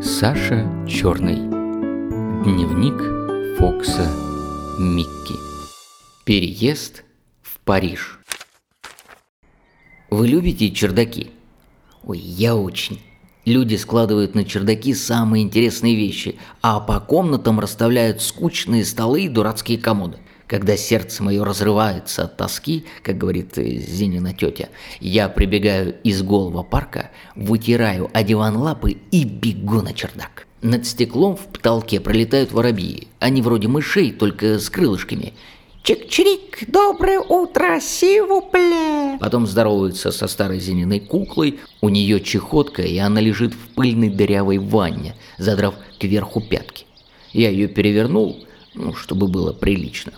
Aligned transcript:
Саша 0.00 0.64
Черный. 0.88 1.34
Дневник 2.44 3.58
Фокса 3.58 4.08
Микки. 4.78 5.34
Переезд 6.24 7.02
в 7.42 7.58
Париж. 7.60 8.20
Вы 10.08 10.28
любите 10.28 10.70
чердаки? 10.70 11.32
Ой, 12.04 12.18
я 12.18 12.54
очень. 12.54 13.00
Люди 13.44 13.74
складывают 13.74 14.36
на 14.36 14.44
чердаки 14.44 14.94
самые 14.94 15.42
интересные 15.42 15.96
вещи, 15.96 16.38
а 16.62 16.78
по 16.78 17.00
комнатам 17.00 17.58
расставляют 17.58 18.22
скучные 18.22 18.84
столы 18.84 19.22
и 19.22 19.28
дурацкие 19.28 19.78
комоды. 19.78 20.18
Когда 20.48 20.78
сердце 20.78 21.22
мое 21.22 21.44
разрывается 21.44 22.24
от 22.24 22.38
тоски, 22.38 22.86
как 23.02 23.18
говорит 23.18 23.58
э, 23.58 23.68
Зинина 23.76 24.32
тетя, 24.32 24.70
я 24.98 25.28
прибегаю 25.28 25.96
из 26.02 26.22
голого 26.22 26.62
парка, 26.62 27.10
вытираю 27.36 28.08
о 28.14 28.22
диван 28.22 28.56
лапы 28.56 28.96
и 29.10 29.24
бегу 29.24 29.82
на 29.82 29.92
чердак. 29.92 30.46
Над 30.62 30.86
стеклом 30.86 31.36
в 31.36 31.48
потолке 31.48 32.00
пролетают 32.00 32.50
воробьи. 32.52 33.08
Они 33.20 33.42
вроде 33.42 33.68
мышей, 33.68 34.10
только 34.10 34.58
с 34.58 34.70
крылышками. 34.70 35.34
Чик-чирик, 35.84 36.64
доброе 36.66 37.20
утро, 37.20 37.78
сивупле. 37.78 39.18
Потом 39.20 39.46
здороваются 39.46 40.10
со 40.12 40.26
старой 40.28 40.60
Зининой 40.60 41.00
куклой. 41.00 41.60
У 41.82 41.90
нее 41.90 42.20
чехотка, 42.20 42.82
и 42.82 42.96
она 42.96 43.20
лежит 43.20 43.52
в 43.52 43.74
пыльной 43.74 44.08
дырявой 44.08 44.56
ванне, 44.56 45.14
задрав 45.36 45.74
кверху 45.98 46.40
пятки. 46.40 46.86
Я 47.34 47.50
ее 47.50 47.68
перевернул, 47.68 48.46
ну, 48.74 48.94
чтобы 48.94 49.28
было 49.28 49.52
прилично. 49.52 50.12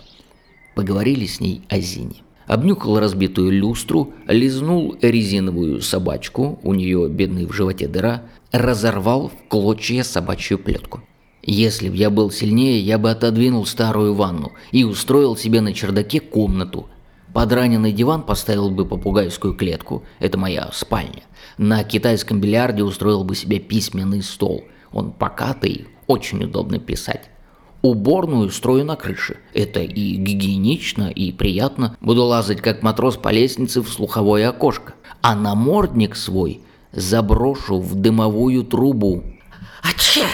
Поговорили 0.75 1.25
с 1.25 1.39
ней 1.39 1.61
о 1.69 1.79
Зине. 1.79 2.23
Обнюхал 2.47 2.99
разбитую 2.99 3.51
люстру, 3.51 4.13
лизнул 4.27 4.97
резиновую 5.01 5.81
собачку, 5.81 6.59
у 6.63 6.73
нее 6.73 7.07
бедный 7.07 7.45
в 7.45 7.53
животе 7.53 7.87
дыра, 7.87 8.23
разорвал 8.51 9.29
в 9.29 9.47
клочья 9.47 10.03
собачью 10.03 10.59
плетку. 10.59 11.01
Если 11.43 11.89
б 11.89 11.95
я 11.95 12.09
был 12.09 12.29
сильнее, 12.29 12.79
я 12.79 12.97
бы 12.97 13.09
отодвинул 13.09 13.65
старую 13.65 14.13
ванну 14.13 14.51
и 14.71 14.83
устроил 14.83 15.35
себе 15.35 15.61
на 15.61 15.73
чердаке 15.73 16.19
комнату. 16.19 16.87
Под 17.33 17.51
раненый 17.53 17.93
диван 17.93 18.23
поставил 18.23 18.69
бы 18.69 18.85
попугайскую 18.85 19.55
клетку, 19.55 20.03
это 20.19 20.37
моя 20.37 20.69
спальня. 20.73 21.23
На 21.57 21.83
китайском 21.83 22.41
бильярде 22.41 22.83
устроил 22.83 23.23
бы 23.23 23.35
себе 23.35 23.59
письменный 23.59 24.21
стол. 24.21 24.65
Он 24.91 25.11
покатый, 25.13 25.87
очень 26.07 26.43
удобно 26.43 26.77
писать. 26.77 27.29
Уборную 27.81 28.49
строю 28.51 28.85
на 28.85 28.95
крыше. 28.95 29.37
Это 29.53 29.79
и 29.81 30.15
гигиенично, 30.15 31.09
и 31.09 31.31
приятно. 31.31 31.97
Буду 31.99 32.23
лазать 32.23 32.61
как 32.61 32.83
матрос 32.83 33.17
по 33.17 33.29
лестнице 33.29 33.81
в 33.81 33.89
слуховое 33.89 34.49
окошко. 34.49 34.93
А 35.21 35.35
намордник 35.35 36.15
свой 36.15 36.61
заброшу 36.91 37.79
в 37.79 37.95
дымовую 37.95 38.63
трубу. 38.63 39.23
Аче! 39.81 40.25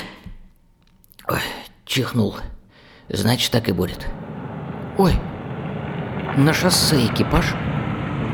Ой, 1.27 1.39
чихнул. 1.85 2.35
Значит, 3.09 3.51
так 3.51 3.69
и 3.69 3.71
будет. 3.71 4.07
Ой, 4.97 5.13
на 6.37 6.53
шоссе 6.53 7.05
экипаж. 7.05 7.45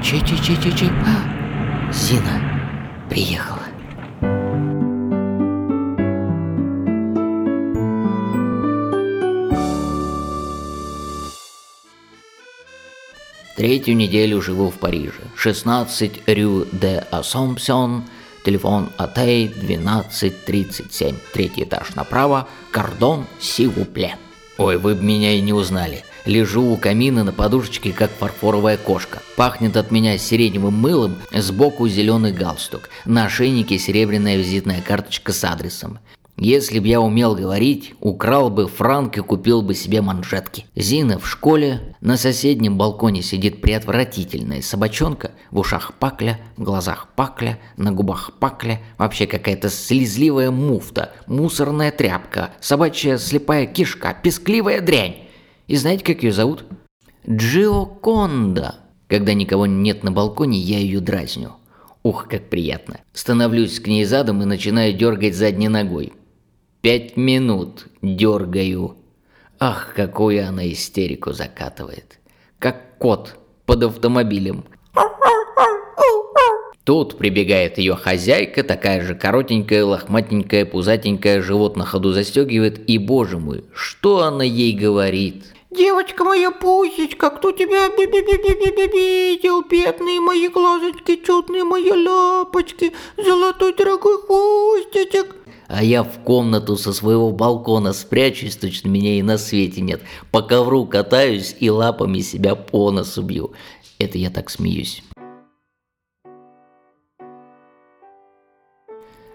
Чей-чей-чей-чей-чей. 0.01 0.89
А, 1.05 1.91
Зина 1.93 2.41
приехала. 3.09 3.62
Третью 13.55 13.95
неделю 13.95 14.41
живу 14.41 14.71
в 14.71 14.79
Париже. 14.79 15.21
16 15.35 16.27
Рю 16.27 16.65
де 16.71 17.05
Ассомпсион, 17.11 18.03
телефон 18.43 18.89
Атей 18.97 19.47
1237, 19.47 21.15
третий 21.33 21.63
этаж 21.63 21.93
направо, 21.93 22.47
кордон 22.71 23.27
Сивупле. 23.39 24.17
Ой, 24.57 24.77
вы 24.77 24.95
бы 24.95 25.03
меня 25.03 25.33
и 25.33 25.41
не 25.41 25.53
узнали. 25.53 26.03
Лежу 26.25 26.63
у 26.63 26.77
камина 26.77 27.23
на 27.23 27.31
подушечке, 27.31 27.91
как 27.91 28.09
фарфоровая 28.11 28.77
кошка. 28.77 29.21
Пахнет 29.35 29.77
от 29.77 29.91
меня 29.91 30.17
сиреневым 30.17 30.73
мылом, 30.73 31.17
сбоку 31.31 31.87
зеленый 31.87 32.31
галстук. 32.31 32.89
На 33.05 33.25
ошейнике 33.25 33.77
серебряная 33.77 34.37
визитная 34.37 34.81
карточка 34.81 35.31
с 35.31 35.43
адресом. 35.43 35.99
Если 36.37 36.79
б 36.79 36.87
я 36.87 36.99
умел 36.99 37.35
говорить, 37.35 37.93
украл 37.99 38.49
бы 38.49 38.67
франк 38.67 39.17
и 39.17 39.21
купил 39.21 39.61
бы 39.61 39.75
себе 39.75 40.01
манжетки. 40.01 40.65
Зина 40.75 41.19
в 41.19 41.27
школе, 41.27 41.95
на 42.01 42.17
соседнем 42.17 42.77
балконе 42.77 43.21
сидит 43.21 43.61
приотвратительная 43.61 44.61
собачонка, 44.61 45.31
в 45.51 45.59
ушах 45.59 45.93
пакля, 45.93 46.39
в 46.57 46.63
глазах 46.63 47.07
пакля, 47.15 47.59
на 47.77 47.91
губах 47.91 48.31
пакля, 48.39 48.81
вообще 48.97 49.27
какая-то 49.27 49.69
слезливая 49.69 50.49
муфта, 50.49 51.13
мусорная 51.27 51.91
тряпка, 51.91 52.49
собачья 52.59 53.17
слепая 53.17 53.67
кишка, 53.67 54.17
пескливая 54.21 54.81
дрянь. 54.81 55.27
И 55.67 55.75
знаете, 55.75 56.03
как 56.03 56.23
ее 56.23 56.31
зовут? 56.31 56.65
Джиоконда. 57.29 58.75
Когда 59.07 59.33
никого 59.35 59.67
нет 59.67 60.03
на 60.03 60.11
балконе, 60.11 60.57
я 60.57 60.79
ее 60.79 60.99
дразню. 60.99 61.53
Ух, 62.01 62.27
как 62.27 62.49
приятно. 62.49 62.99
Становлюсь 63.13 63.79
к 63.79 63.87
ней 63.87 64.03
задом 64.03 64.41
и 64.41 64.45
начинаю 64.45 64.93
дергать 64.93 65.35
задней 65.35 65.69
ногой. 65.69 66.11
Пять 66.83 67.15
минут 67.15 67.85
дергаю. 68.01 68.97
Ах, 69.57 69.93
какую 69.95 70.45
она 70.45 70.69
истерику 70.69 71.31
закатывает. 71.31 72.19
Как 72.59 72.97
кот 72.97 73.37
под 73.65 73.83
автомобилем. 73.83 74.65
Тут 76.83 77.17
прибегает 77.17 77.77
ее 77.77 77.95
хозяйка, 77.95 78.63
такая 78.63 79.01
же 79.01 79.15
коротенькая, 79.15 79.85
лохматенькая, 79.85 80.65
пузатенькая, 80.65 81.41
живот 81.41 81.77
на 81.77 81.85
ходу 81.85 82.11
застегивает, 82.11 82.89
и, 82.89 82.97
боже 82.97 83.37
мой, 83.37 83.63
что 83.73 84.23
она 84.23 84.43
ей 84.43 84.73
говорит? 84.73 85.45
Девочка 85.71 86.25
моя 86.25 86.51
пусечка, 86.51 87.29
кто 87.29 87.53
тебя 87.53 87.87
би 87.91 88.07
би 88.07 88.19
би 88.19 88.87
видел? 88.91 89.63
Бедные 89.63 90.19
мои 90.19 90.49
глазочки, 90.49 91.15
чудные 91.25 91.63
мои 91.63 91.89
лапочки, 91.91 92.91
золотой 93.15 93.73
дорогой 93.73 94.17
хвостичек 94.21 95.33
а 95.73 95.83
я 95.83 96.03
в 96.03 96.19
комнату 96.19 96.77
со 96.77 96.93
своего 96.93 97.31
балкона 97.31 97.93
спрячусь, 97.93 98.55
точно 98.55 98.89
меня 98.89 99.17
и 99.17 99.23
на 99.23 99.39
свете 99.39 99.81
нет. 99.81 100.03
По 100.31 100.43
ковру 100.43 100.85
катаюсь 100.85 101.55
и 101.59 101.71
лапами 101.71 102.19
себя 102.19 102.53
по 102.53 102.91
носу 102.91 103.23
бью. 103.23 103.53
Это 103.97 104.19
я 104.19 104.29
так 104.29 104.51
смеюсь. 104.51 105.03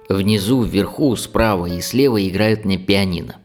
Внизу, 0.08 0.62
вверху, 0.62 1.16
справа 1.16 1.66
и 1.66 1.80
слева 1.80 2.24
играют 2.24 2.64
мне 2.64 2.78
пианино. 2.78 3.40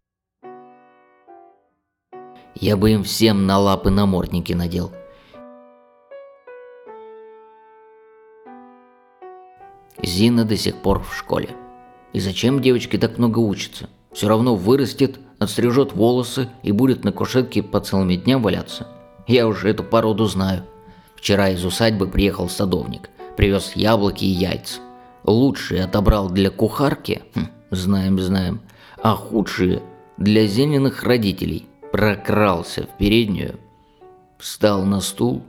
Я 2.54 2.78
бы 2.78 2.92
им 2.92 3.04
всем 3.04 3.48
на 3.48 3.58
лапы 3.58 3.90
намордники 3.90 4.54
надел. 4.54 4.92
Зина 10.04 10.46
до 10.46 10.56
сих 10.56 10.80
пор 10.84 11.02
в 11.02 11.16
школе. 11.16 11.56
И 12.14 12.20
зачем 12.20 12.62
девочке 12.62 12.98
так 12.98 13.18
много 13.18 13.40
учиться? 13.40 13.90
Все 14.14 14.28
равно 14.28 14.56
вырастет, 14.56 15.20
отстрижет 15.40 15.94
волосы 15.94 16.48
и 16.62 16.72
будет 16.72 17.04
на 17.04 17.12
кушетке 17.12 17.64
по 17.64 17.80
целыми 17.80 18.16
дням 18.16 18.42
валяться. 18.42 18.88
Я 19.28 19.48
уже 19.48 19.70
эту 19.70 19.84
породу 19.84 20.26
знаю. 20.26 20.64
Вчера 21.16 21.50
из 21.50 21.66
усадьбы 21.66 22.08
приехал 22.08 22.50
садовник. 22.50 23.10
Привез 23.36 23.74
яблоки 23.76 24.26
и 24.26 24.28
яйца. 24.28 24.80
Лучшие 25.24 25.84
отобрал 25.84 26.30
для 26.30 26.52
кухарки, 26.52 27.22
хм, 27.34 27.48
знаем, 27.72 28.20
знаем, 28.20 28.62
а 29.02 29.16
худшие 29.16 29.82
для 30.18 30.46
Зениных 30.46 31.04
родителей. 31.04 31.66
Прокрался 31.92 32.84
в 32.84 32.98
переднюю, 32.98 33.60
встал 34.38 34.84
на 34.84 35.00
стул 35.00 35.44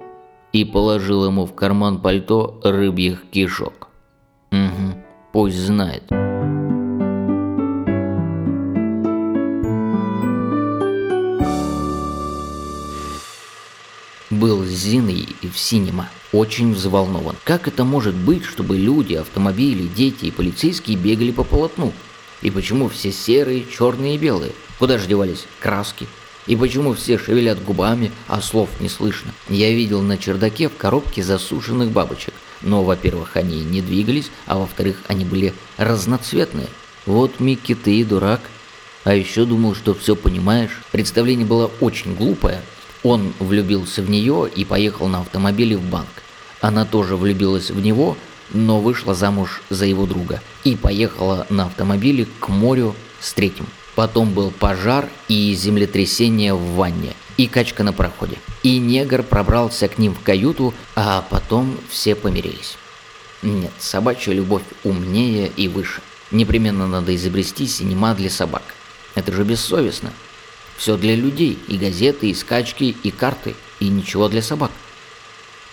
и 0.52 0.64
положил 0.64 1.24
ему 1.24 1.46
в 1.46 1.54
карман 1.54 2.00
пальто 2.00 2.60
рыбьих 2.62 3.24
кишок. 3.30 3.88
Угу, 4.52 4.83
пусть 5.34 5.56
знает. 5.56 6.04
был 14.30 14.64
с 14.64 14.68
Зиной 14.68 15.28
в 15.42 15.56
синема 15.56 16.08
очень 16.32 16.72
взволнован. 16.72 17.36
Как 17.44 17.66
это 17.68 17.84
может 17.84 18.14
быть, 18.14 18.44
чтобы 18.44 18.76
люди, 18.76 19.14
автомобили, 19.14 19.88
дети 19.88 20.26
и 20.26 20.30
полицейские 20.30 20.96
бегали 20.96 21.30
по 21.30 21.44
полотну? 21.44 21.92
И 22.42 22.50
почему 22.50 22.88
все 22.88 23.10
серые, 23.10 23.64
черные 23.64 24.16
и 24.16 24.18
белые? 24.18 24.52
Куда 24.78 24.98
же 24.98 25.06
девались 25.06 25.46
краски? 25.60 26.06
И 26.46 26.56
почему 26.56 26.94
все 26.94 27.18
шевелят 27.18 27.62
губами, 27.62 28.12
а 28.28 28.40
слов 28.40 28.68
не 28.80 28.88
слышно? 28.88 29.32
Я 29.48 29.72
видел 29.72 30.02
на 30.02 30.18
чердаке 30.18 30.68
в 30.68 30.76
коробке 30.76 31.22
засушенных 31.22 31.90
бабочек. 31.90 32.34
Но, 32.64 32.82
во-первых, 32.82 33.36
они 33.36 33.62
не 33.62 33.80
двигались, 33.80 34.30
а 34.46 34.58
во-вторых, 34.58 34.96
они 35.06 35.24
были 35.24 35.54
разноцветные. 35.76 36.68
Вот, 37.06 37.38
Микки, 37.38 37.74
ты 37.74 38.00
и 38.00 38.04
дурак. 38.04 38.40
А 39.04 39.14
еще 39.14 39.44
думал, 39.44 39.74
что 39.74 39.94
все 39.94 40.16
понимаешь. 40.16 40.80
Представление 40.90 41.46
было 41.46 41.70
очень 41.80 42.16
глупое, 42.16 42.62
он 43.04 43.34
влюбился 43.38 44.02
в 44.02 44.08
нее 44.08 44.48
и 44.52 44.64
поехал 44.64 45.08
на 45.08 45.20
автомобиле 45.20 45.76
в 45.76 45.82
банк. 45.82 46.08
Она 46.62 46.86
тоже 46.86 47.16
влюбилась 47.16 47.70
в 47.70 47.78
него, 47.80 48.16
но 48.50 48.80
вышла 48.80 49.14
замуж 49.14 49.60
за 49.68 49.84
его 49.84 50.06
друга 50.06 50.42
и 50.64 50.74
поехала 50.74 51.46
на 51.50 51.66
автомобиле 51.66 52.26
к 52.40 52.48
морю 52.48 52.96
с 53.20 53.34
третьим. 53.34 53.66
Потом 53.94 54.32
был 54.32 54.50
пожар 54.50 55.08
и 55.28 55.54
землетрясение 55.54 56.54
в 56.54 56.76
ванне, 56.76 57.12
и 57.36 57.46
качка 57.46 57.82
на 57.82 57.92
проходе. 57.92 58.38
И 58.62 58.78
негр 58.78 59.22
пробрался 59.22 59.88
к 59.88 59.98
ним 59.98 60.14
в 60.14 60.22
каюту, 60.22 60.74
а 60.94 61.24
потом 61.28 61.76
все 61.88 62.14
помирились. 62.14 62.76
Нет, 63.42 63.72
собачья 63.78 64.32
любовь 64.32 64.62
умнее 64.84 65.50
и 65.56 65.68
выше. 65.68 66.00
Непременно 66.30 66.86
надо 66.86 67.14
изобрести 67.14 67.66
синема 67.66 68.14
для 68.14 68.30
собак. 68.30 68.62
Это 69.14 69.32
же 69.32 69.44
бессовестно. 69.44 70.12
Все 70.76 70.96
для 70.96 71.14
людей, 71.14 71.58
и 71.68 71.76
газеты, 71.76 72.30
и 72.30 72.34
скачки, 72.34 72.96
и 73.02 73.10
карты, 73.10 73.54
и 73.80 73.88
ничего 73.88 74.28
для 74.28 74.42
собак. 74.42 74.70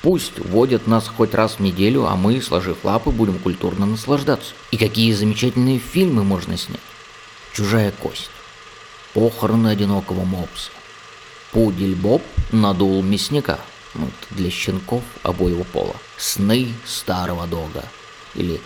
Пусть 0.02 0.40
водят 0.40 0.88
нас 0.88 1.08
хоть 1.08 1.34
раз 1.34 1.54
в 1.54 1.60
неделю, 1.60 2.06
а 2.06 2.16
мы, 2.16 2.42
сложив 2.42 2.84
лапы, 2.84 3.12
будем 3.12 3.40
культурно 3.40 3.86
наслаждаться. 3.86 4.54
И 4.72 4.78
какие 4.78 5.14
замечательные 5.14 5.80
фильмы 5.80 6.24
можно 6.24 6.58
снять. 6.58 6.80
Чужая 7.54 7.92
кость. 7.92 8.30
Похороны 9.14 9.68
одинокого 9.68 10.24
мопса. 10.24 10.72
Пудель 11.52 11.96
Боб 11.96 12.22
надул 12.52 13.02
мясника. 13.04 13.60
Ну, 13.94 14.08
для 14.32 14.50
щенков 14.50 15.04
обоего 15.24 15.64
пола. 15.64 15.96
Сны 16.18 16.70
старого 16.86 17.46
дога. 17.46 17.84
Или 18.36 18.62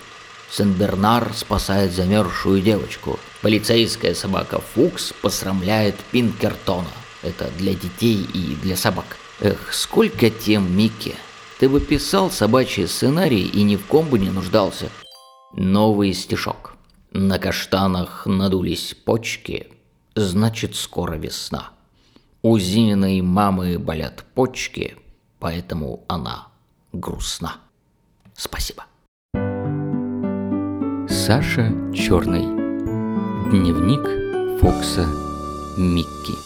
Сен-Бернар 0.52 1.34
спасает 1.34 1.94
замерзшую 1.94 2.62
девочку. 2.62 3.20
Полицейская 3.42 4.14
собака 4.14 4.62
Фукс 4.74 5.14
посрамляет 5.22 5.96
Пинкертона. 6.12 6.92
Это 7.24 7.50
для 7.58 7.74
детей 7.74 8.28
и 8.34 8.56
для 8.62 8.76
собак. 8.76 9.18
Эх, 9.42 9.74
сколько 9.74 10.30
тем, 10.30 10.78
Микки. 10.78 11.16
Ты 11.60 11.70
бы 11.70 11.82
писал 11.82 12.30
собачий 12.30 12.88
сценарий 12.88 13.48
и 13.48 13.64
ни 13.64 13.78
в 13.78 13.86
ком 13.86 14.10
бы 14.10 14.20
не 14.20 14.30
нуждался. 14.30 14.92
Новый 15.54 16.14
стишок. 16.14 16.76
На 17.12 17.40
каштанах 17.40 18.26
надулись 18.26 18.94
почки, 19.06 19.68
значит 20.16 20.76
скоро 20.76 21.16
весна. 21.16 21.72
У 22.48 22.60
Зининой 22.60 23.22
мамы 23.22 23.80
болят 23.80 24.24
почки, 24.36 24.96
поэтому 25.40 26.04
она 26.08 26.50
грустна. 26.94 27.56
Спасибо. 28.36 28.86
Саша 31.10 31.74
Черный. 31.92 32.46
Дневник 33.50 34.62
Фокса 34.62 35.08
Микки. 35.76 36.45